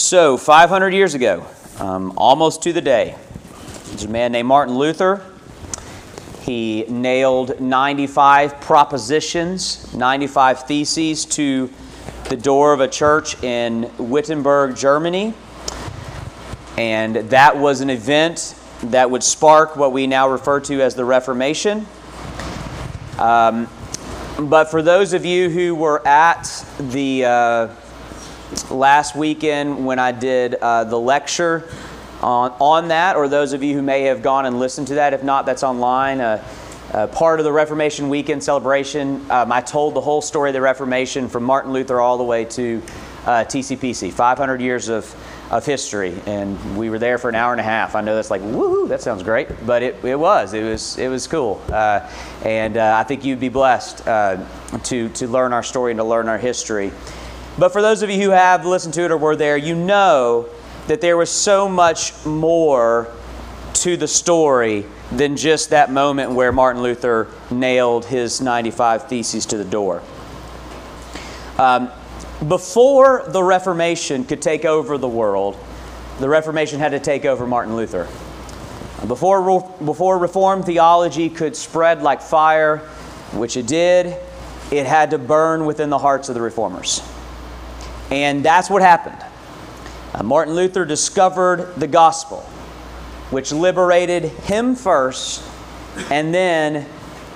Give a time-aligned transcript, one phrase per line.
[0.00, 1.46] So, 500 years ago,
[1.78, 3.14] um, almost to the day,
[3.88, 5.22] there's a man named Martin Luther.
[6.40, 11.70] He nailed 95 propositions, 95 theses to
[12.24, 15.34] the door of a church in Wittenberg, Germany.
[16.78, 21.04] And that was an event that would spark what we now refer to as the
[21.04, 21.86] Reformation.
[23.18, 23.68] Um,
[24.38, 27.68] but for those of you who were at the uh,
[28.70, 31.68] last weekend when I did uh, the lecture
[32.20, 35.14] on, on that, or those of you who may have gone and listened to that,
[35.14, 36.20] if not, that's online.
[36.20, 36.44] Uh,
[36.92, 40.60] uh, part of the Reformation weekend celebration, um, I told the whole story of the
[40.60, 42.82] Reformation from Martin Luther all the way to
[43.26, 45.14] uh, TCPC, 500 years of,
[45.52, 47.94] of history, and we were there for an hour and a half.
[47.94, 51.08] I know that's like woohoo, that sounds great, but it, it was it was it
[51.08, 52.10] was cool, uh,
[52.44, 56.28] and uh, I think you'd be blessed to to learn our story and to learn
[56.28, 56.90] our history.
[57.58, 60.48] But for those of you who have listened to it or were there, you know
[60.86, 63.12] that there was so much more
[63.74, 69.56] to the story than just that moment where Martin Luther nailed his 95 Theses to
[69.56, 70.02] the door.
[71.58, 71.90] Um,
[72.46, 75.56] before the Reformation could take over the world,
[76.20, 78.04] the Reformation had to take over Martin Luther.
[79.06, 82.78] Before, before Reformed theology could spread like fire,
[83.32, 84.16] which it did,
[84.70, 87.02] it had to burn within the hearts of the reformers.
[88.10, 89.24] And that's what happened.
[90.14, 92.40] Uh, Martin Luther discovered the gospel,
[93.30, 95.44] which liberated him first
[96.10, 96.86] and then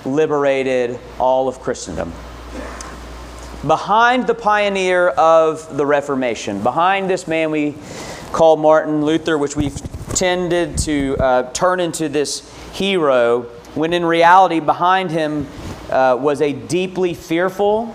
[0.04, 2.12] liberated all of Christendom.
[3.66, 7.74] Behind the pioneer of the Reformation, behind this man we
[8.32, 9.80] call Martin Luther, which we've
[10.14, 13.42] tended to uh, turn into this hero,
[13.74, 15.46] when in reality, behind him
[15.90, 17.94] uh, was a deeply fearful,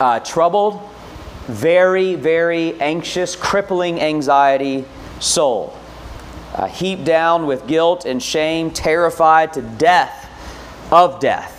[0.00, 0.91] uh, troubled,
[1.46, 4.84] very, very anxious, crippling anxiety
[5.20, 5.76] soul.
[6.54, 10.28] Uh, heaped down with guilt and shame, terrified to death
[10.92, 11.58] of death.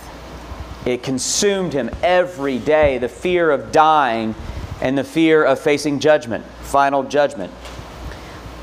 [0.86, 4.34] It consumed him every day the fear of dying
[4.80, 7.52] and the fear of facing judgment, final judgment.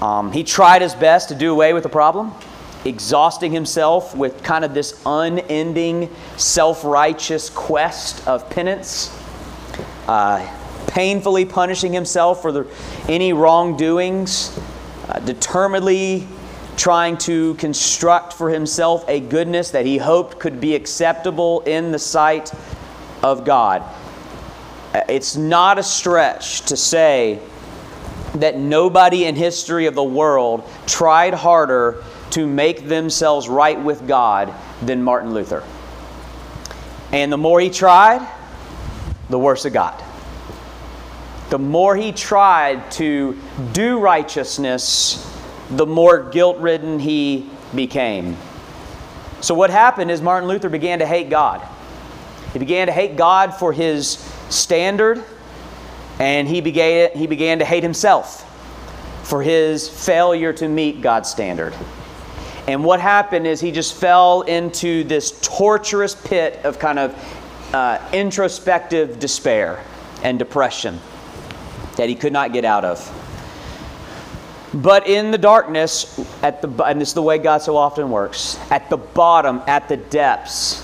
[0.01, 2.33] Um, he tried his best to do away with the problem,
[2.85, 9.15] exhausting himself with kind of this unending, self righteous quest of penance.
[10.07, 10.47] Uh,
[10.91, 12.68] painfully punishing himself for the,
[13.07, 14.59] any wrongdoings,
[15.07, 16.28] uh, determinedly
[16.75, 22.00] trying to construct for himself a goodness that he hoped could be acceptable in the
[22.00, 22.53] sight
[23.24, 23.81] of God.
[24.94, 27.40] Uh, it's not a stretch to say
[28.35, 34.53] that nobody in history of the world tried harder to make themselves right with God
[34.81, 35.63] than Martin Luther.
[37.13, 38.28] And the more he tried,
[39.29, 40.10] the worse it got
[41.51, 43.38] the more he tried to
[43.73, 45.29] do righteousness,
[45.69, 48.38] the more guilt ridden he became.
[49.41, 51.61] So, what happened is Martin Luther began to hate God.
[52.53, 54.11] He began to hate God for his
[54.50, 55.22] standard,
[56.19, 58.47] and he began, he began to hate himself
[59.28, 61.75] for his failure to meet God's standard.
[62.66, 68.00] And what happened is he just fell into this torturous pit of kind of uh,
[68.13, 69.84] introspective despair
[70.23, 71.01] and depression
[71.96, 73.00] that he could not get out of.
[74.74, 78.57] But in the darkness, at the, and this is the way God so often works,
[78.69, 80.81] at the bottom, at the depths,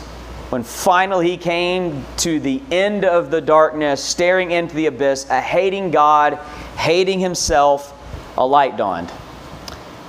[0.50, 5.40] when finally he came to the end of the darkness, staring into the abyss, a
[5.40, 6.35] hating God,
[6.78, 7.94] hating himself,
[8.38, 9.12] a light dawned.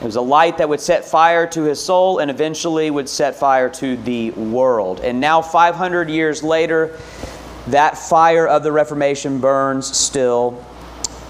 [0.00, 3.34] It was a light that would set fire to his soul and eventually would set
[3.34, 5.00] fire to the world.
[5.00, 6.96] And now, 500 years later,
[7.68, 10.64] that fire of the Reformation burns still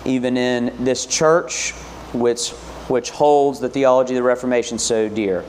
[0.05, 1.73] even in this church,
[2.13, 2.51] which,
[2.89, 5.43] which holds the theology of the Reformation so dear.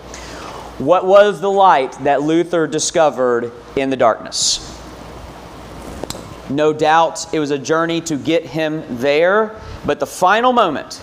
[0.80, 4.66] What was the light that Luther discovered in the darkness?
[6.50, 11.02] No doubt it was a journey to get him there, but the final moment,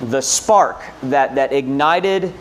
[0.00, 2.34] the spark that, that ignited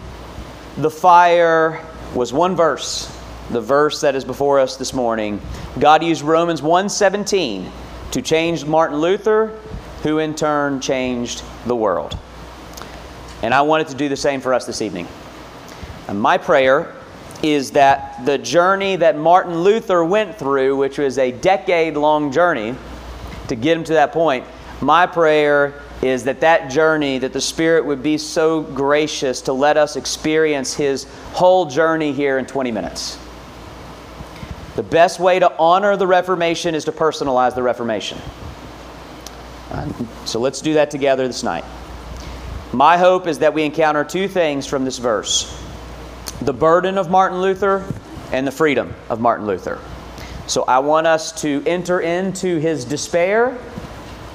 [0.78, 3.06] the fire was one verse,
[3.52, 5.40] the verse that is before us this morning.
[5.80, 7.70] God used Romans 1:17
[8.12, 9.58] to change Martin Luther
[10.06, 12.16] who in turn changed the world.
[13.42, 15.08] And I wanted to do the same for us this evening.
[16.08, 16.94] And my prayer
[17.42, 22.76] is that the journey that Martin Luther went through, which was a decade long journey
[23.48, 24.46] to get him to that point,
[24.80, 29.76] my prayer is that that journey, that the Spirit would be so gracious to let
[29.76, 33.18] us experience his whole journey here in 20 minutes.
[34.76, 38.20] The best way to honor the Reformation is to personalize the Reformation.
[40.26, 41.66] So let's do that together this night.
[42.74, 45.62] My hope is that we encounter two things from this verse
[46.42, 47.86] the burden of Martin Luther
[48.32, 49.80] and the freedom of Martin Luther.
[50.48, 53.58] So I want us to enter into his despair,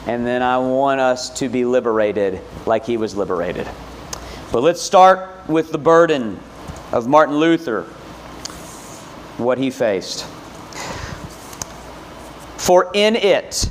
[0.07, 3.69] and then I want us to be liberated like he was liberated.
[4.51, 6.41] But let's start with the burden
[6.91, 7.83] of Martin Luther,
[9.37, 10.25] what he faced.
[12.57, 13.71] For in it,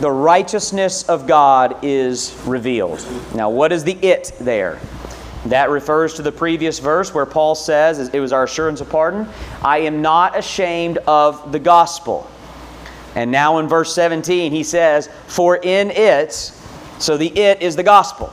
[0.00, 3.06] the righteousness of God is revealed.
[3.34, 4.78] Now, what is the it there?
[5.46, 9.28] That refers to the previous verse where Paul says, it was our assurance of pardon,
[9.62, 12.30] I am not ashamed of the gospel.
[13.14, 16.32] And now in verse 17, he says, For in it,
[16.98, 18.32] so the it is the gospel.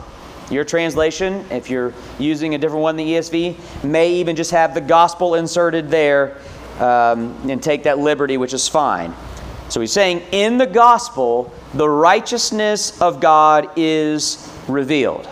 [0.50, 4.74] Your translation, if you're using a different one than the ESV, may even just have
[4.74, 6.38] the gospel inserted there
[6.80, 9.14] um, and take that liberty, which is fine.
[9.70, 15.28] So he's saying, in the gospel, the righteousness of God is revealed.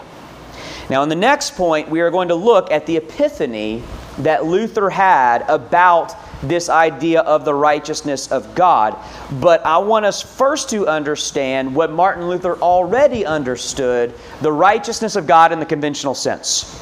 [0.90, 3.82] Now, in the next point, we are going to look at the epiphany
[4.20, 8.98] that Luther had about this idea of the righteousness of God.
[9.40, 15.28] But I want us first to understand what Martin Luther already understood the righteousness of
[15.28, 16.82] God in the conventional sense.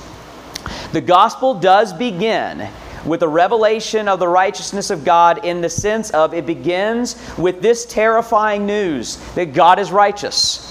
[0.92, 2.68] The gospel does begin
[3.06, 7.62] with the revelation of the righteousness of God in the sense of it begins with
[7.62, 10.70] this terrifying news that God is righteous.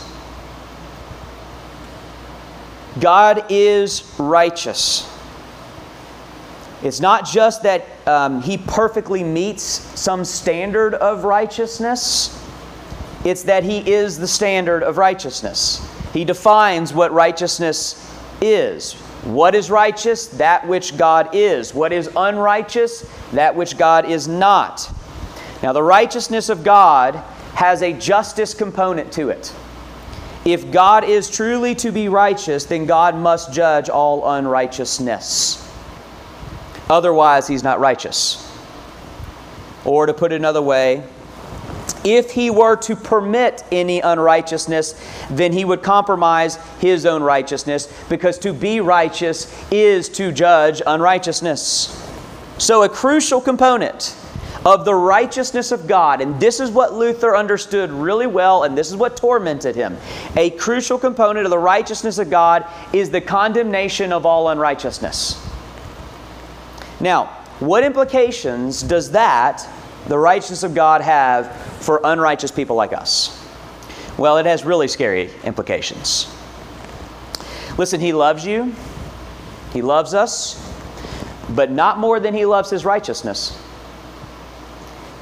[3.00, 5.08] God is righteous.
[6.82, 12.38] It's not just that um, he perfectly meets some standard of righteousness,
[13.24, 15.86] it's that he is the standard of righteousness.
[16.12, 17.98] He defines what righteousness
[18.40, 18.96] is.
[19.24, 20.26] What is righteous?
[20.28, 21.72] That which God is.
[21.72, 23.08] What is unrighteous?
[23.32, 24.90] That which God is not.
[25.62, 27.14] Now, the righteousness of God
[27.54, 29.54] has a justice component to it.
[30.44, 35.70] If God is truly to be righteous, then God must judge all unrighteousness.
[36.90, 38.50] Otherwise, he's not righteous.
[39.84, 41.04] Or to put it another way,
[42.04, 45.00] if he were to permit any unrighteousness,
[45.30, 51.98] then he would compromise his own righteousness, because to be righteous is to judge unrighteousness.
[52.58, 54.16] So, a crucial component
[54.64, 56.20] of the righteousness of God.
[56.20, 59.96] And this is what Luther understood really well, and this is what tormented him.
[60.36, 65.44] A crucial component of the righteousness of God is the condemnation of all unrighteousness.
[67.00, 67.26] Now,
[67.58, 69.66] what implications does that,
[70.06, 73.38] the righteousness of God, have for unrighteous people like us?
[74.18, 76.32] Well, it has really scary implications.
[77.78, 78.74] Listen, He loves you,
[79.72, 80.58] He loves us,
[81.50, 83.58] but not more than He loves His righteousness.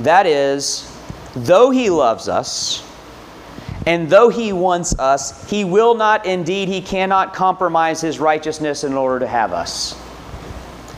[0.01, 0.91] That is,
[1.35, 2.83] though He loves us,
[3.87, 8.95] and though He wants us, He will not, indeed, He cannot compromise His righteousness in
[8.95, 10.01] order to have us.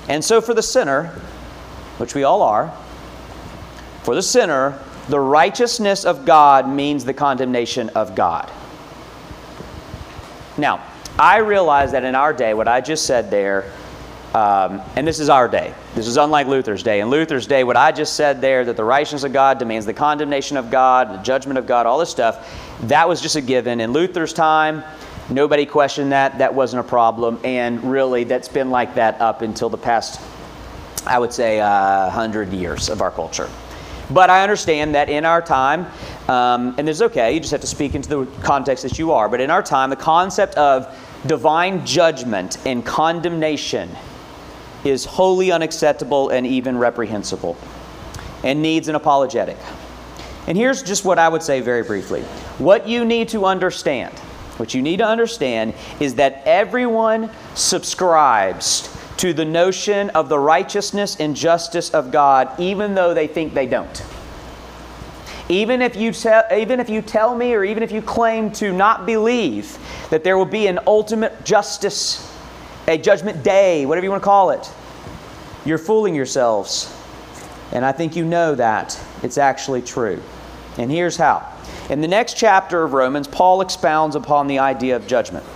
[0.08, 1.06] And so, for the sinner,
[1.98, 2.74] which we all are,
[4.02, 4.78] for the sinner,
[5.08, 8.50] the righteousness of God means the condemnation of God.
[10.56, 10.84] Now,
[11.18, 13.72] I realize that in our day, what I just said there
[14.34, 15.74] um, and this is our day.
[15.94, 17.00] This is unlike Luther's day.
[17.00, 19.92] In Luther's day, what I just said there, that the righteousness of God demands the
[19.92, 22.50] condemnation of God, the judgment of God, all this stuff,
[22.84, 23.80] that was just a given.
[23.80, 24.82] In Luther's time,
[25.28, 26.38] nobody questioned that.
[26.38, 27.40] That wasn't a problem.
[27.44, 30.18] And really, that's been like that up until the past,
[31.06, 33.50] I would say, uh, 100 years of our culture.
[34.12, 35.86] But I understand that in our time,
[36.28, 39.28] um, and is okay, you just have to speak into the context that you are,
[39.28, 40.94] but in our time, the concept of
[41.26, 43.88] divine judgment and condemnation
[44.84, 47.56] is wholly unacceptable and even reprehensible
[48.42, 49.56] and needs an apologetic.
[50.46, 52.22] And here's just what I would say very briefly.
[52.58, 54.12] What you need to understand,
[54.58, 58.91] what you need to understand is that everyone subscribes
[59.22, 63.66] to the notion of the righteousness and justice of God, even though they think they
[63.66, 64.04] don't.
[65.48, 68.72] Even if, you te- even if you tell me, or even if you claim to
[68.72, 69.78] not believe
[70.10, 72.28] that there will be an ultimate justice
[72.88, 74.68] a judgment day, whatever you want to call it.
[75.64, 76.92] You're fooling yourselves.
[77.70, 79.00] And I think you know that.
[79.22, 80.20] It's actually true.
[80.78, 81.48] And here's how.
[81.90, 85.46] In the next chapter of Romans, Paul expounds upon the idea of judgment.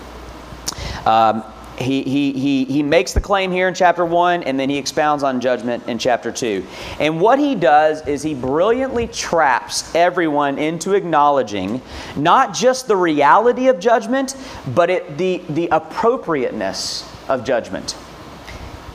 [1.05, 1.43] Um,
[1.79, 5.23] he, he, he, he makes the claim here in chapter 1, and then he expounds
[5.23, 6.65] on judgment in chapter 2.
[7.01, 11.83] And what he does is he brilliantly traps everyone into acknowledging
[12.17, 14.37] not just the reality of judgment,
[14.75, 17.97] but it, the, the appropriateness of judgment.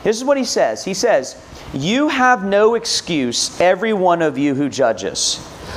[0.04, 1.40] This is what he says He says,
[1.74, 5.36] You have no excuse, every one of you who judges.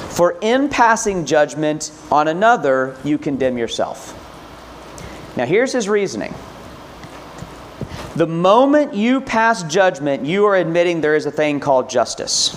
[0.08, 4.20] For in passing judgment on another, you condemn yourself.
[5.36, 6.32] Now, here's his reasoning.
[8.16, 12.54] The moment you pass judgment, you are admitting there is a thing called justice.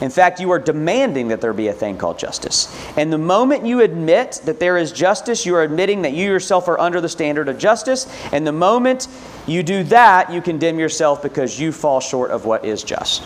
[0.00, 2.76] In fact, you are demanding that there be a thing called justice.
[2.96, 6.66] And the moment you admit that there is justice, you are admitting that you yourself
[6.66, 8.12] are under the standard of justice.
[8.32, 9.06] And the moment
[9.46, 13.22] you do that, you condemn yourself because you fall short of what is just.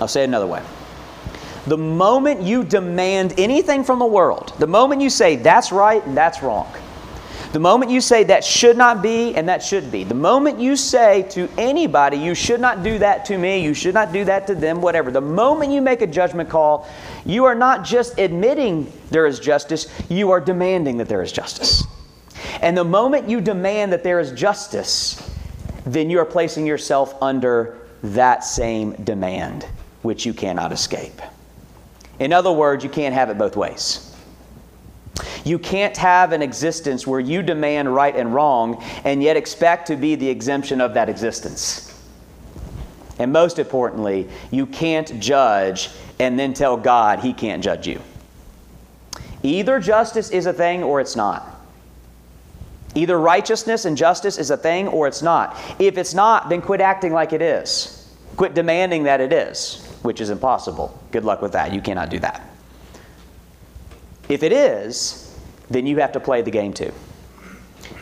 [0.00, 0.62] I'll say it another way.
[1.66, 6.16] The moment you demand anything from the world, the moment you say that's right and
[6.16, 6.72] that's wrong,
[7.52, 10.76] the moment you say that should not be and that should be, the moment you
[10.76, 14.46] say to anybody, you should not do that to me, you should not do that
[14.46, 16.88] to them, whatever, the moment you make a judgment call,
[17.24, 21.84] you are not just admitting there is justice, you are demanding that there is justice.
[22.62, 25.20] And the moment you demand that there is justice,
[25.84, 29.66] then you are placing yourself under that same demand,
[30.02, 31.20] which you cannot escape.
[32.20, 34.09] In other words, you can't have it both ways.
[35.44, 39.96] You can't have an existence where you demand right and wrong and yet expect to
[39.96, 41.86] be the exemption of that existence.
[43.18, 48.00] And most importantly, you can't judge and then tell God he can't judge you.
[49.42, 51.46] Either justice is a thing or it's not.
[52.94, 55.56] Either righteousness and justice is a thing or it's not.
[55.78, 58.08] If it's not, then quit acting like it is.
[58.36, 60.98] Quit demanding that it is, which is impossible.
[61.12, 61.72] Good luck with that.
[61.72, 62.49] You cannot do that.
[64.30, 65.36] If it is,
[65.68, 66.92] then you have to play the game too.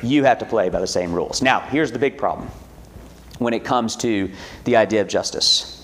[0.02, 1.42] You have to play by the same rules.
[1.42, 2.48] Now, here's the big problem
[3.38, 4.30] when it comes to
[4.64, 5.74] the idea of justice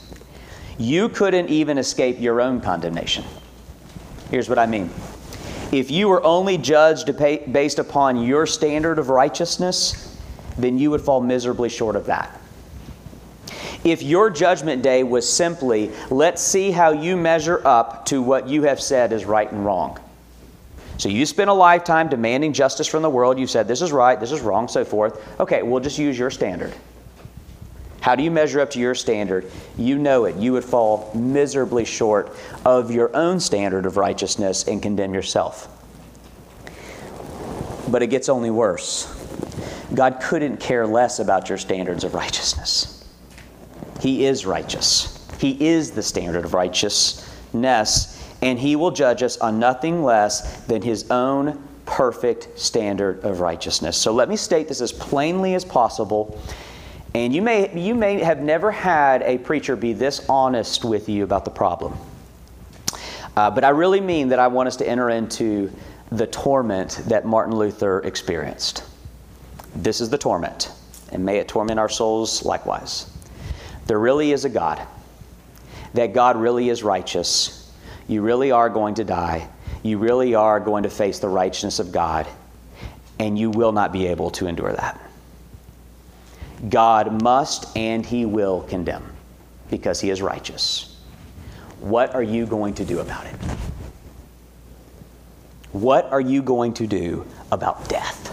[0.77, 3.25] you couldn't even escape your own condemnation.
[4.31, 4.91] Here's what I mean.
[5.71, 10.19] If you were only judged based upon your standard of righteousness,
[10.59, 12.41] then you would fall miserably short of that.
[13.85, 18.63] If your judgment day was simply, let's see how you measure up to what you
[18.63, 19.99] have said is right and wrong,
[20.97, 23.39] so you spent a lifetime demanding justice from the world.
[23.39, 25.21] You said, this is right, this is wrong, so forth.
[25.41, 26.73] Okay, we'll just use your standard.
[28.01, 29.51] How do you measure up to your standard?
[29.77, 30.37] You know it.
[30.37, 35.69] You would fall miserably short of your own standard of righteousness and condemn yourself.
[37.89, 39.11] But it gets only worse.
[39.95, 43.09] God couldn't care less about your standards of righteousness.
[44.01, 48.14] He is righteous, He is the standard of righteousness
[48.45, 53.97] and he will judge us on nothing less than his own perfect standard of righteousness.
[53.97, 56.39] So let me state this as plainly as possible.
[57.15, 61.25] And you may, you may have never had a preacher be this honest with you
[61.25, 61.97] about the problem.
[63.35, 65.73] Uh, but I really mean that I want us to enter into
[66.13, 68.85] the torment that Martin Luther experienced.
[69.75, 70.71] This is the torment,
[71.13, 73.11] and may it torment our souls likewise.
[73.87, 74.87] There really is a God,
[75.95, 77.64] that God really is righteous,
[78.09, 79.49] you really are going to die.
[79.83, 82.27] You really are going to face the righteousness of God,
[83.19, 85.01] and you will not be able to endure that.
[86.69, 89.05] God must and he will condemn
[89.71, 90.97] because he is righteous.
[91.81, 93.35] What are you going to do about it?
[95.73, 98.29] What are you going to do about death?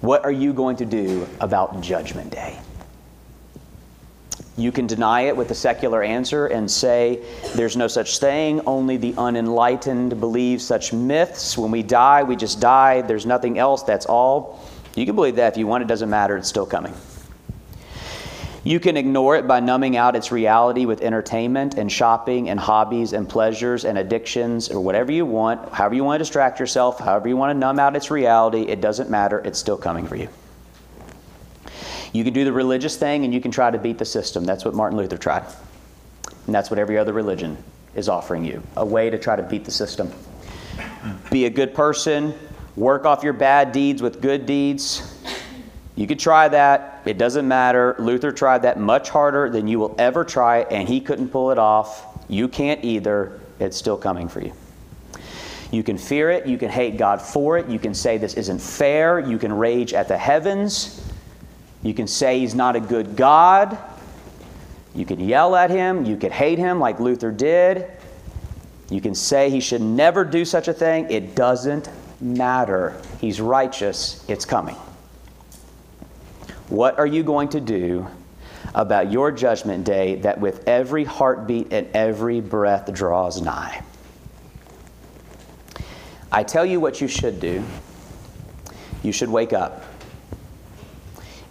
[0.00, 2.58] What are you going to do about Judgment Day?
[4.56, 7.22] You can deny it with a secular answer and say
[7.54, 8.60] there's no such thing.
[8.66, 11.56] Only the unenlightened believe such myths.
[11.56, 13.00] When we die, we just die.
[13.00, 13.82] There's nothing else.
[13.82, 14.60] That's all.
[14.94, 15.82] You can believe that if you want.
[15.82, 16.36] It doesn't matter.
[16.36, 16.92] It's still coming.
[18.64, 23.12] You can ignore it by numbing out its reality with entertainment and shopping and hobbies
[23.12, 25.72] and pleasures and addictions or whatever you want.
[25.72, 28.80] However, you want to distract yourself, however, you want to numb out its reality, it
[28.80, 29.40] doesn't matter.
[29.40, 30.28] It's still coming for you.
[32.12, 34.44] You can do the religious thing and you can try to beat the system.
[34.44, 35.44] That's what Martin Luther tried.
[36.46, 37.56] And that's what every other religion
[37.94, 40.12] is offering you a way to try to beat the system.
[41.30, 42.34] Be a good person,
[42.76, 45.08] work off your bad deeds with good deeds.
[45.94, 47.02] You could try that.
[47.04, 47.94] It doesn't matter.
[47.98, 51.58] Luther tried that much harder than you will ever try, and he couldn't pull it
[51.58, 52.06] off.
[52.28, 53.40] You can't either.
[53.58, 54.52] It's still coming for you.
[55.70, 56.46] You can fear it.
[56.46, 57.68] You can hate God for it.
[57.68, 59.20] You can say this isn't fair.
[59.20, 61.01] You can rage at the heavens.
[61.82, 63.76] You can say he's not a good God.
[64.94, 66.04] You can yell at him.
[66.04, 67.90] You could hate him like Luther did.
[68.90, 71.10] You can say he should never do such a thing.
[71.10, 71.88] It doesn't
[72.20, 73.00] matter.
[73.20, 74.24] He's righteous.
[74.28, 74.76] It's coming.
[76.68, 78.06] What are you going to do
[78.74, 83.82] about your judgment day that with every heartbeat and every breath draws nigh?
[86.30, 87.64] I tell you what you should do.
[89.02, 89.84] You should wake up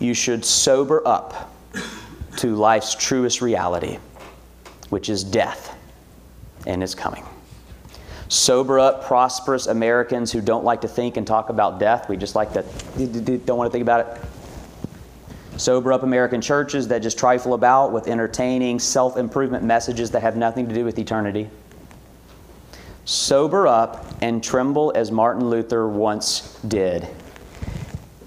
[0.01, 1.53] you should sober up
[2.37, 3.99] to life's truest reality.
[4.89, 5.73] which is death,
[6.67, 7.23] and its coming.
[8.27, 12.09] Sober up, prosperous Americans who don't like to think and talk about death.
[12.09, 12.63] We just like to,
[13.45, 14.21] don't want to think about it.
[15.57, 20.35] Sober up American churches that just trifle about with entertaining self improvement messages that have
[20.35, 21.49] nothing to do with eternity.
[23.05, 27.07] Sober up and tremble as Martin Luther once did,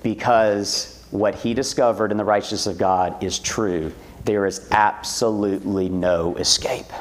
[0.03, 3.93] because what he discovered in the righteousness of God is true.
[4.25, 6.93] There is absolutely no escape.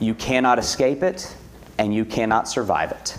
[0.00, 1.32] You cannot escape it,
[1.78, 3.16] and you cannot survive it.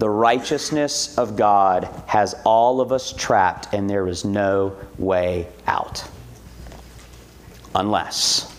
[0.00, 6.04] The righteousness of God has all of us trapped, and there is no way out.
[7.72, 8.52] Unless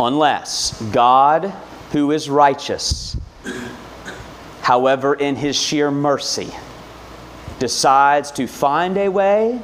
[0.00, 1.52] unless God,
[1.92, 3.16] who is righteous,
[4.62, 6.52] however, in his sheer mercy,
[7.58, 9.60] decides to find a way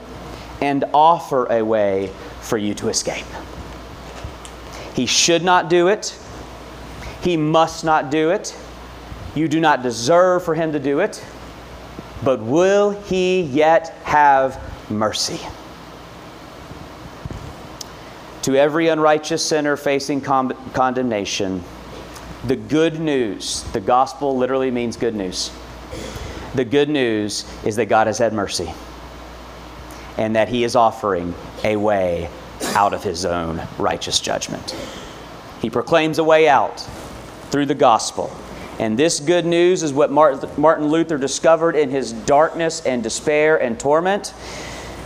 [0.60, 2.10] and offer a way
[2.40, 3.26] for you to escape.
[4.94, 6.18] He should not do it.
[7.22, 8.56] He must not do it.
[9.34, 11.24] You do not deserve for him to do it.
[12.22, 15.40] But will he yet have mercy?
[18.42, 21.64] To every unrighteous sinner facing con- condemnation,
[22.46, 25.50] the good news, the gospel literally means good news.
[26.54, 28.73] The good news is that God has had mercy
[30.16, 31.34] and that He is offering
[31.64, 32.30] a way
[32.75, 34.76] out of His own righteous judgment.
[35.61, 36.80] He proclaims a way out
[37.50, 38.34] through the gospel.
[38.78, 43.78] And this good news is what Martin Luther discovered in his darkness and despair and
[43.78, 44.34] torment.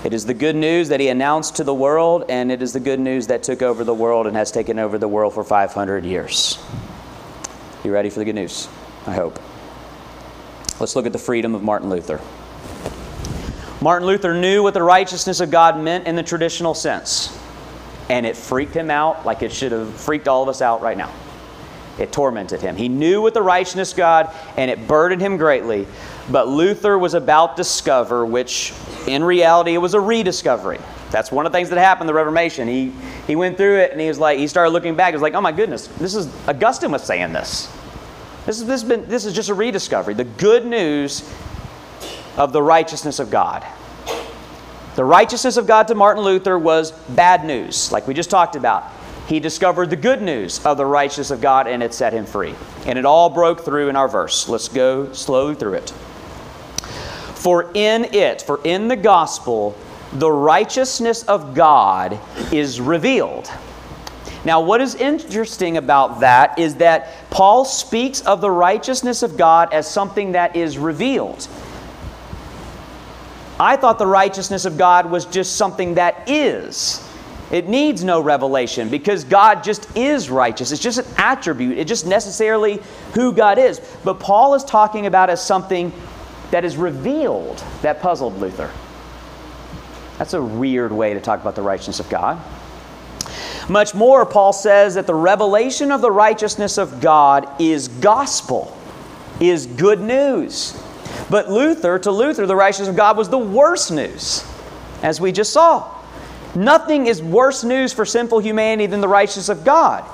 [0.04, 2.80] It is the good news that he announced to the world, and it is the
[2.80, 6.04] good news that took over the world and has taken over the world for 500
[6.04, 6.58] years.
[7.84, 8.68] You ready for the good news?
[9.06, 9.38] I hope.
[10.80, 12.20] Let's look at the freedom of Martin Luther.
[13.80, 17.36] Martin Luther knew what the righteousness of God meant in the traditional sense,
[18.08, 20.96] and it freaked him out like it should have freaked all of us out right
[20.96, 21.12] now.
[21.98, 22.76] It tormented him.
[22.76, 25.86] He knew what the righteousness God, and it burdened him greatly.
[26.30, 28.72] But Luther was about to discover, which
[29.06, 30.78] in reality it was a rediscovery.
[31.10, 32.68] That's one of the things that happened the Reformation.
[32.68, 32.92] He,
[33.26, 35.10] he went through it and he was like, he started looking back.
[35.10, 37.72] He was like, oh my goodness, this is, Augustine was saying this.
[38.48, 40.14] This, is, this, been, this is just a rediscovery.
[40.14, 41.22] The good news
[42.38, 43.62] of the righteousness of God.
[44.96, 48.90] The righteousness of God to Martin Luther was bad news, like we just talked about.
[49.26, 52.54] He discovered the good news of the righteousness of God and it set him free.
[52.86, 54.48] And it all broke through in our verse.
[54.48, 55.90] Let's go slowly through it.
[57.34, 59.76] For in it, for in the gospel,
[60.14, 62.18] the righteousness of God
[62.50, 63.50] is revealed.
[64.44, 69.72] Now, what is interesting about that is that Paul speaks of the righteousness of God
[69.72, 71.48] as something that is revealed.
[73.60, 77.04] I thought the righteousness of God was just something that is.
[77.50, 80.70] It needs no revelation because God just is righteous.
[80.70, 81.78] It's just an attribute.
[81.78, 82.80] It's just necessarily
[83.14, 83.80] who God is.
[84.04, 85.92] But Paul is talking about as something
[86.50, 88.70] that is revealed that puzzled Luther.
[90.18, 92.40] That's a weird way to talk about the righteousness of God.
[93.68, 98.74] Much more, Paul says that the revelation of the righteousness of God is gospel,
[99.40, 100.80] is good news.
[101.28, 104.44] But Luther, to Luther, the righteousness of God was the worst news,
[105.02, 105.94] as we just saw.
[106.54, 110.04] Nothing is worse news for sinful humanity than the righteousness of God.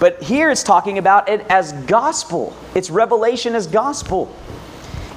[0.00, 2.56] But here it's talking about it as gospel.
[2.74, 4.34] It's revelation as gospel.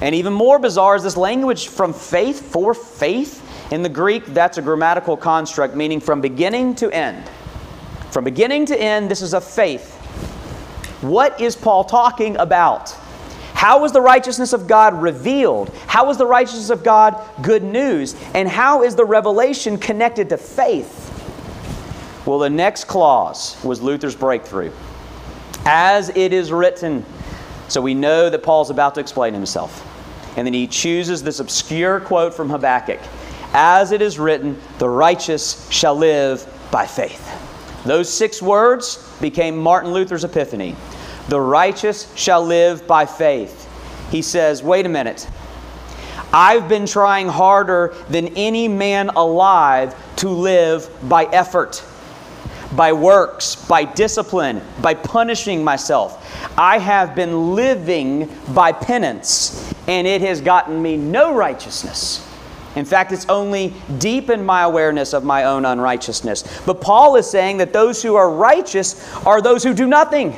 [0.00, 3.42] And even more bizarre is this language from faith for faith.
[3.72, 7.28] In the Greek, that's a grammatical construct meaning from beginning to end.
[8.16, 9.94] From beginning to end, this is a faith.
[11.02, 12.92] What is Paul talking about?
[13.52, 15.68] How is the righteousness of God revealed?
[15.86, 18.16] How is the righteousness of God good news?
[18.32, 21.12] And how is the revelation connected to faith?
[22.24, 24.72] Well, the next clause was Luther's breakthrough.
[25.66, 27.04] As it is written,
[27.68, 29.86] so we know that Paul's about to explain himself.
[30.38, 33.00] And then he chooses this obscure quote from Habakkuk
[33.52, 37.46] As it is written, the righteous shall live by faith.
[37.86, 40.76] Those six words became Martin Luther's epiphany.
[41.28, 43.68] The righteous shall live by faith.
[44.10, 45.28] He says, wait a minute.
[46.32, 51.82] I've been trying harder than any man alive to live by effort
[52.74, 56.22] by works, by discipline, by punishing myself.
[56.58, 62.25] I have been living by penance, and it has gotten me no righteousness.
[62.76, 66.62] In fact, it's only deepened my awareness of my own unrighteousness.
[66.64, 70.32] But Paul is saying that those who are righteous are those who do nothing,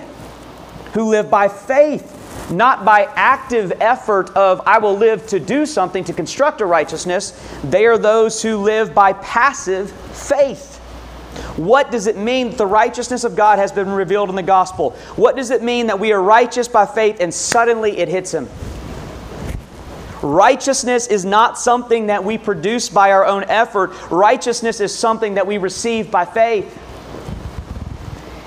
[0.95, 2.15] who live by faith,
[2.51, 7.33] not by active effort of I will live to do something to construct a righteousness.
[7.65, 10.79] They are those who live by passive faith
[11.57, 14.91] What does it mean that the righteousness of God has been revealed in the gospel?
[15.17, 18.49] What does it mean that we are righteous by faith and suddenly it hits him?
[20.23, 23.93] Righteousness is not something that we produce by our own effort.
[24.11, 26.77] Righteousness is something that we receive by faith.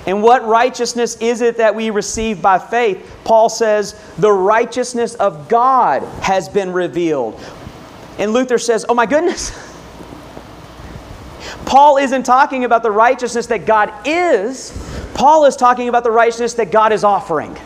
[0.07, 3.19] And what righteousness is it that we receive by faith?
[3.23, 7.39] Paul says, the righteousness of God has been revealed.
[8.17, 9.51] And Luther says, oh my goodness.
[11.65, 14.77] Paul isn't talking about the righteousness that God is,
[15.13, 17.57] Paul is talking about the righteousness that God is offering.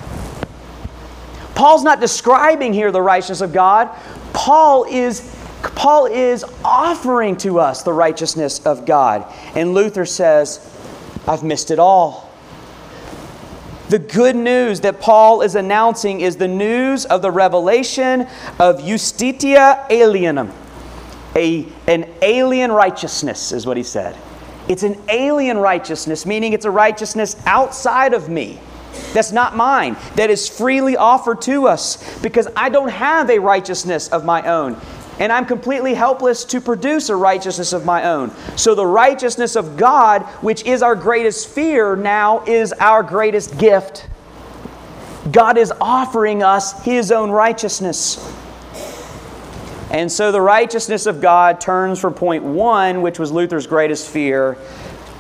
[1.56, 3.89] Paul's not describing here the righteousness of God.
[4.34, 5.34] Paul is
[5.74, 9.26] Paul is offering to us the righteousness of God.
[9.56, 10.60] And Luther says,
[11.28, 12.30] I've missed it all.
[13.89, 18.22] The good news that Paul is announcing is the news of the revelation
[18.60, 20.52] of justitia alienum,
[21.36, 24.15] a, an alien righteousness, is what he said.
[24.68, 28.60] It's an alien righteousness, meaning it's a righteousness outside of me.
[29.14, 34.10] That's not mine, that is freely offered to us because I don't have a righteousness
[34.10, 34.80] of my own.
[35.18, 38.32] And I'm completely helpless to produce a righteousness of my own.
[38.58, 44.10] So, the righteousness of God, which is our greatest fear, now is our greatest gift.
[45.32, 48.18] God is offering us His own righteousness.
[49.92, 54.58] And so the righteousness of God turns from point one, which was Luther's greatest fear,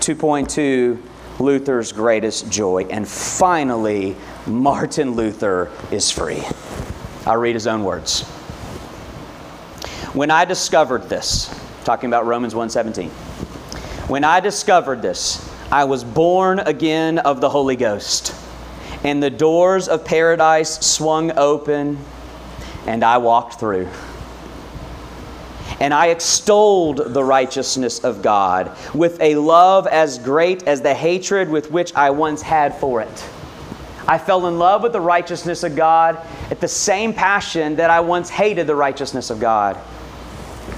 [0.01, 1.01] to point two,
[1.39, 2.85] Luther's greatest joy.
[2.89, 6.43] And finally, Martin Luther is free.
[7.25, 8.23] I'll read his own words.
[10.13, 13.09] When I discovered this, talking about Romans 1:17.
[14.07, 18.33] When I discovered this, I was born again of the Holy Ghost,
[19.03, 21.97] and the doors of paradise swung open,
[22.85, 23.87] and I walked through
[25.79, 31.49] and I extolled the righteousness of God with a love as great as the hatred
[31.49, 33.29] with which I once had for it.
[34.07, 36.17] I fell in love with the righteousness of God
[36.51, 39.77] at the same passion that I once hated the righteousness of God.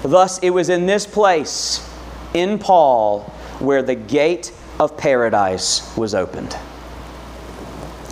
[0.02, 1.88] Thus, it was in this place,
[2.34, 3.22] in Paul,
[3.60, 6.56] where the gate of paradise was opened.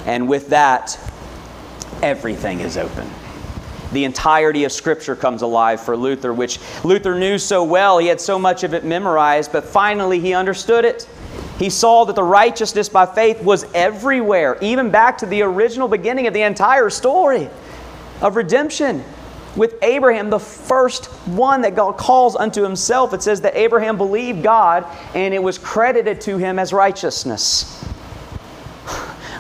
[0.06, 1.00] And with that,
[2.04, 3.10] everything is open
[3.94, 7.98] the entirety of Scripture comes alive for Luther, which Luther knew so well.
[7.98, 11.08] He had so much of it memorized, but finally he understood it.
[11.58, 16.28] He saw that the righteousness by faith was everywhere, even back to the original beginning
[16.28, 17.50] of the entire story
[18.22, 19.04] of redemption.
[19.56, 24.44] With Abraham, the first one that God calls unto himself, it says that Abraham believed
[24.44, 27.85] God and it was credited to him as righteousness.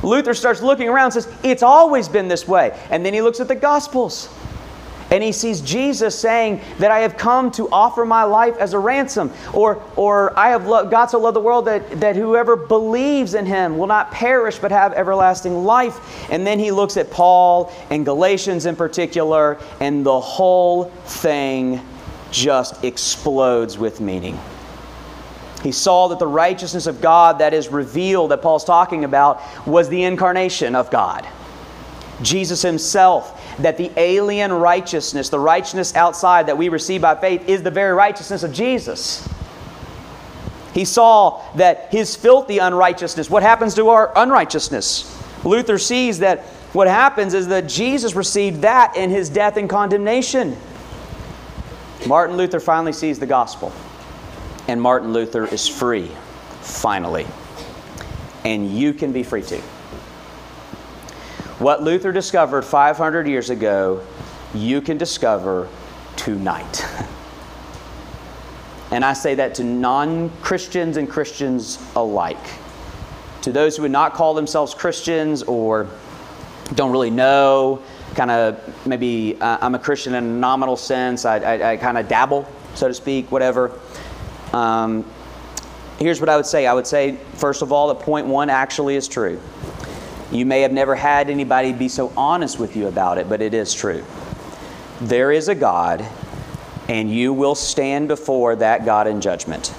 [0.06, 2.78] Luther starts looking around says, It's always been this way.
[2.90, 4.30] And then he looks at the Gospels.
[5.12, 8.80] And he sees Jesus saying that I have come to offer my life as a
[8.80, 9.32] ransom.
[9.54, 13.46] Or, or I have loved, God so loved the world that, that whoever believes in
[13.46, 16.30] him will not perish but have everlasting life.
[16.32, 21.80] And then he looks at Paul and Galatians in particular, and the whole thing
[22.32, 24.40] just explodes with meaning.
[25.66, 29.90] He saw that the righteousness of God that is revealed, that Paul's talking about, was
[29.90, 31.28] the incarnation of God.
[32.22, 37.64] Jesus himself, that the alien righteousness, the righteousness outside that we receive by faith, is
[37.64, 39.28] the very righteousness of Jesus.
[40.76, 45.20] He saw that his filthy unrighteousness, what happens to our unrighteousness?
[45.44, 46.42] Luther sees that
[46.74, 50.58] what happens is that Jesus received that in his death and condemnation.
[52.06, 53.74] Martin Luther finally sees the gospel
[54.68, 56.10] and Martin Luther is free,
[56.62, 57.28] finally.
[58.44, 59.62] And you can be free too.
[61.60, 64.06] What Luther discovered 500 years ago,
[64.54, 65.68] you can discover
[66.16, 66.86] tonight.
[68.92, 72.38] and I say that to non Christians and Christians alike.
[73.44, 75.88] To those who would not call themselves Christians or
[76.74, 77.82] don't really know,
[78.16, 81.98] kind of maybe uh, I'm a Christian in a nominal sense, I, I, I kind
[81.98, 83.72] of dabble, so to speak, whatever.
[84.56, 85.06] Um,
[86.00, 88.96] here's what I would say I would say, first of all, that point one actually
[88.96, 89.42] is true.
[90.32, 93.54] You may have never had anybody be so honest with you about it, but it
[93.54, 94.04] is true.
[95.02, 96.06] There is a God,
[96.88, 99.74] and you will stand before that God in judgment.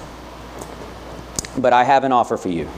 [1.57, 2.69] But I have an offer for you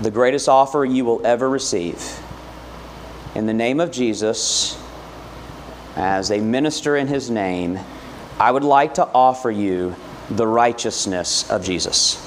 [0.00, 2.20] the greatest offer you will ever receive.
[3.34, 4.78] In the name of Jesus,
[5.96, 7.78] as a minister in his name,
[8.38, 9.94] I would like to offer you
[10.30, 12.20] the righteousness of Jesus.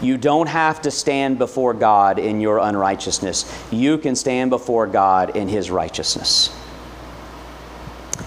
[0.00, 3.44] You don't have to stand before God in your unrighteousness.
[3.70, 6.50] You can stand before God in His righteousness.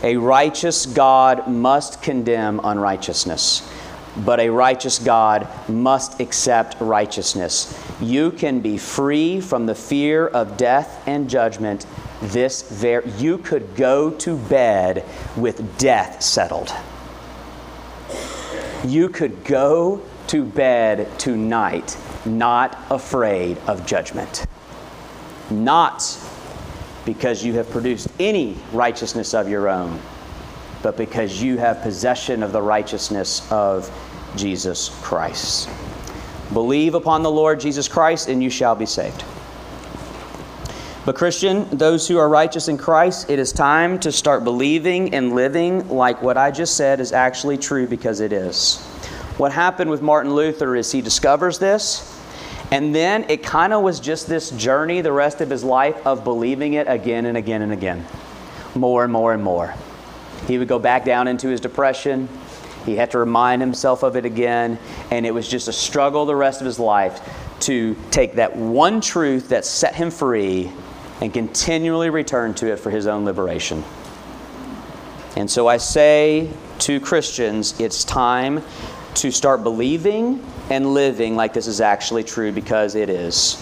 [0.03, 3.69] A righteous God must condemn unrighteousness.
[4.17, 7.77] but a righteous God must accept righteousness.
[7.99, 11.85] You can be free from the fear of death and judgment.
[12.21, 15.03] This ver- you could go to bed
[15.35, 16.73] with death settled.
[18.85, 24.45] You could go to bed tonight not afraid of judgment.
[25.49, 26.03] Not
[27.03, 29.99] because you have produced any righteousness of your own,
[30.83, 33.89] but because you have possession of the righteousness of
[34.35, 35.67] Jesus Christ.
[36.53, 39.23] Believe upon the Lord Jesus Christ, and you shall be saved.
[41.05, 45.35] But, Christian, those who are righteous in Christ, it is time to start believing and
[45.35, 48.77] living like what I just said is actually true because it is.
[49.37, 52.19] What happened with Martin Luther is he discovers this,
[52.71, 56.23] and then it kind of was just this journey the rest of his life of
[56.23, 58.03] believing it again and again and again,
[58.73, 59.75] more and more and more.
[60.47, 62.27] He would go back down into his depression.
[62.83, 64.79] He had to remind himself of it again,
[65.11, 67.21] and it was just a struggle the rest of his life
[67.59, 70.71] to take that one truth that set him free
[71.21, 73.83] and continually return to it for his own liberation.
[75.35, 76.49] And so I say
[76.79, 78.63] to Christians, it's time
[79.15, 83.61] to start believing and living like this is actually true because it is.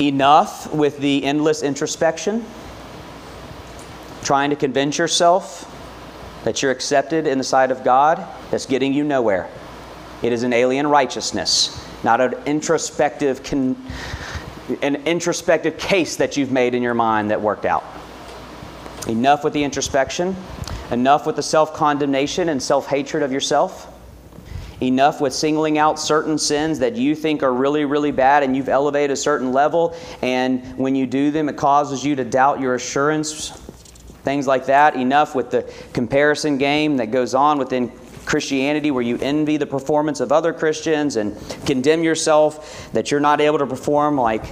[0.00, 2.44] Enough with the endless introspection,
[4.22, 5.74] trying to convince yourself
[6.44, 9.50] that you're accepted in the sight of God, that's getting you nowhere.
[10.22, 13.76] It is an alien righteousness, not an introspective con-
[14.82, 17.84] an introspective case that you've made in your mind that worked out.
[19.08, 20.36] Enough with the introspection,
[20.90, 23.92] enough with the self condemnation and self hatred of yourself,
[24.82, 28.68] enough with singling out certain sins that you think are really, really bad and you've
[28.68, 32.74] elevated a certain level, and when you do them, it causes you to doubt your
[32.74, 33.50] assurance.
[34.24, 34.94] Things like that.
[34.94, 37.90] Enough with the comparison game that goes on within
[38.28, 43.40] Christianity where you envy the performance of other Christians and condemn yourself that you're not
[43.40, 44.44] able to perform like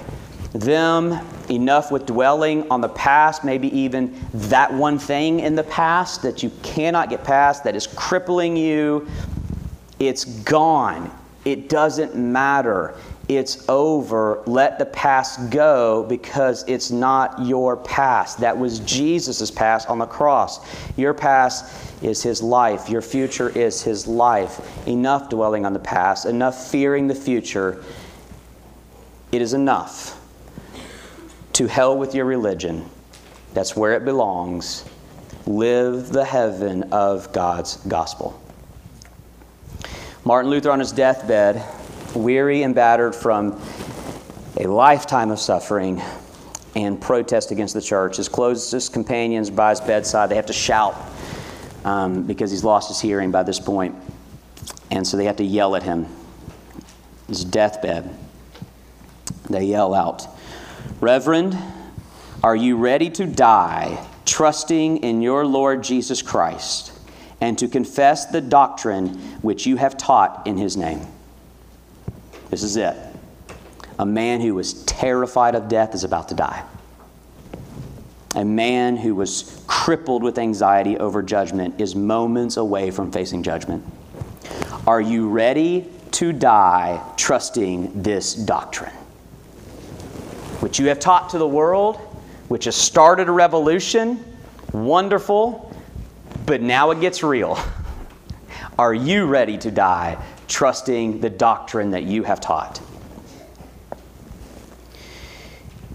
[0.51, 6.23] them, enough with dwelling on the past, maybe even that one thing in the past
[6.23, 9.07] that you cannot get past, that is crippling you.
[9.99, 11.11] It's gone.
[11.45, 12.95] It doesn't matter.
[13.27, 14.41] It's over.
[14.45, 18.39] Let the past go because it's not your past.
[18.39, 20.59] That was Jesus' past on the cross.
[20.95, 22.89] Your past is his life.
[22.89, 24.87] Your future is his life.
[24.87, 27.83] Enough dwelling on the past, enough fearing the future.
[29.33, 30.13] It is enough.
[31.53, 32.89] To hell with your religion.
[33.53, 34.85] That's where it belongs.
[35.45, 38.39] Live the heaven of God's gospel.
[40.23, 41.63] Martin Luther on his deathbed,
[42.17, 43.61] weary and battered from
[44.57, 46.01] a lifetime of suffering
[46.75, 48.17] and protest against the church.
[48.17, 50.95] His closest companions by his bedside, they have to shout
[51.85, 53.95] um, because he's lost his hearing by this point.
[54.91, 56.05] And so they have to yell at him.
[57.27, 58.15] His deathbed.
[59.49, 60.27] They yell out,
[60.99, 61.57] Reverend,
[62.43, 66.91] are you ready to die trusting in your Lord Jesus Christ
[67.41, 71.05] and to confess the doctrine which you have taught in his name?
[72.49, 72.95] This is it.
[73.99, 76.63] A man who was terrified of death is about to die
[78.37, 83.83] a man who was crippled with anxiety over judgment is moments away from facing judgment.
[84.85, 88.93] Are you ready to die trusting this doctrine?
[90.59, 91.97] Which you have taught to the world,
[92.47, 94.23] which has started a revolution,
[94.71, 95.75] wonderful,
[96.45, 97.57] but now it gets real.
[98.77, 102.81] Are you ready to die trusting the doctrine that you have taught?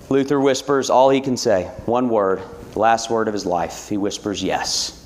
[0.08, 3.88] Luther whispers all he can say one word, the last word of his life.
[3.88, 4.98] He whispers, Yes.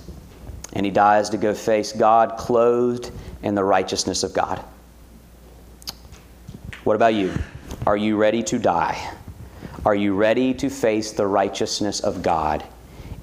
[0.72, 3.10] And he dies to go face God clothed
[3.42, 4.62] in the righteousness of God.
[6.84, 7.32] What about you?
[7.86, 9.12] Are you ready to die?
[9.84, 12.64] Are you ready to face the righteousness of God?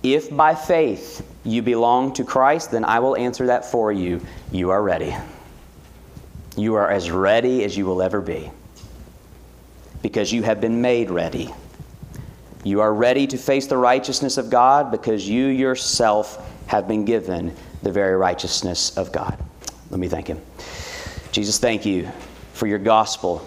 [0.01, 4.21] If by faith you belong to Christ, then I will answer that for you.
[4.51, 5.15] You are ready.
[6.55, 8.51] You are as ready as you will ever be
[10.01, 11.53] because you have been made ready.
[12.63, 17.55] You are ready to face the righteousness of God because you yourself have been given
[17.81, 19.37] the very righteousness of God.
[19.89, 20.41] Let me thank Him.
[21.31, 22.09] Jesus, thank you
[22.53, 23.39] for your gospel.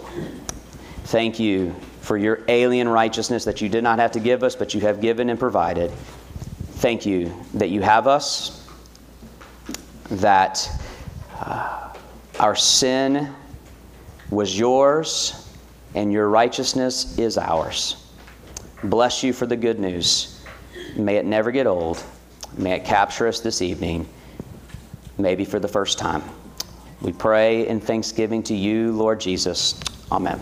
[1.05, 4.73] Thank you for your alien righteousness that you did not have to give us, but
[4.73, 5.91] you have given and provided.
[6.79, 8.67] Thank you that you have us,
[10.09, 10.69] that
[11.39, 11.86] uh,
[12.39, 13.33] our sin
[14.29, 15.49] was yours,
[15.95, 18.07] and your righteousness is ours.
[18.83, 20.43] Bless you for the good news.
[20.95, 22.03] May it never get old.
[22.57, 24.07] May it capture us this evening.
[25.17, 26.23] maybe for the first time.
[27.01, 29.79] We pray in thanksgiving to you, Lord Jesus.
[30.11, 30.41] Amen.